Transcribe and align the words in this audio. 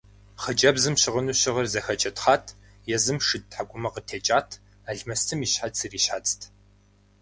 Хъыджэбзым 0.41 0.95
щыгъыну 1.01 1.37
щыгъыр 1.41 1.67
зэхэчэтхъат, 1.73 2.45
езым 2.95 3.17
шыд 3.27 3.43
тхьэкӀумэ 3.49 3.89
къытекӀат, 3.93 4.49
алмэстым 4.89 5.39
и 5.45 5.47
щхьэцыр 5.51 5.93
и 5.99 6.01
щхьэцт. 6.03 6.41